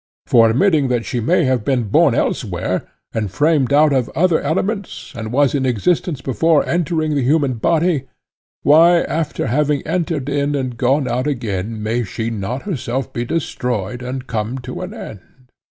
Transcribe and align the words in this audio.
For 0.25 0.49
admitting 0.49 0.87
that 0.87 1.05
she 1.05 1.19
may 1.19 1.43
have 1.43 1.63
been 1.63 1.83
born 1.83 2.15
elsewhere, 2.15 2.87
and 3.13 3.29
framed 3.29 3.71
out 3.71 3.93
of 3.93 4.09
other 4.15 4.41
elements, 4.41 5.13
and 5.15 5.31
was 5.31 5.53
in 5.53 5.63
existence 5.63 6.21
before 6.21 6.67
entering 6.67 7.13
the 7.13 7.21
human 7.21 7.53
body, 7.61 8.05
why 8.63 9.01
after 9.01 9.45
having 9.45 9.85
entered 9.85 10.27
in 10.27 10.55
and 10.55 10.75
gone 10.75 11.07
out 11.07 11.27
again 11.27 11.83
may 11.83 12.03
she 12.03 12.31
not 12.31 12.63
herself 12.63 13.13
be 13.13 13.25
destroyed 13.25 14.01
and 14.01 14.25
come 14.25 14.57
to 14.65 14.81
an 14.81 14.91
end? 14.91 15.51